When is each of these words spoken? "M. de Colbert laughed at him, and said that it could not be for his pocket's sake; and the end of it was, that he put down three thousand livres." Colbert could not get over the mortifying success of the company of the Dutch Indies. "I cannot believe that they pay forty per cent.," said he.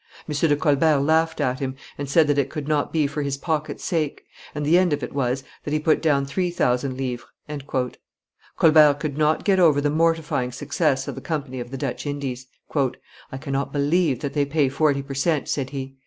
"M. 0.27 0.33
de 0.33 0.55
Colbert 0.55 0.99
laughed 1.01 1.39
at 1.39 1.59
him, 1.59 1.75
and 1.95 2.09
said 2.09 2.25
that 2.25 2.39
it 2.39 2.49
could 2.49 2.67
not 2.67 2.91
be 2.91 3.05
for 3.05 3.21
his 3.21 3.37
pocket's 3.37 3.83
sake; 3.85 4.25
and 4.55 4.65
the 4.65 4.75
end 4.75 4.93
of 4.93 5.03
it 5.03 5.13
was, 5.13 5.43
that 5.63 5.73
he 5.73 5.79
put 5.79 6.01
down 6.01 6.25
three 6.25 6.49
thousand 6.49 6.97
livres." 6.97 7.27
Colbert 8.57 8.95
could 8.95 9.15
not 9.15 9.43
get 9.45 9.59
over 9.59 9.79
the 9.79 9.91
mortifying 9.91 10.51
success 10.51 11.07
of 11.07 11.13
the 11.13 11.21
company 11.21 11.59
of 11.59 11.69
the 11.69 11.77
Dutch 11.77 12.07
Indies. 12.07 12.47
"I 12.75 13.37
cannot 13.39 13.71
believe 13.71 14.21
that 14.21 14.33
they 14.33 14.43
pay 14.43 14.69
forty 14.69 15.03
per 15.03 15.13
cent.," 15.13 15.47
said 15.47 15.69
he. 15.69 15.97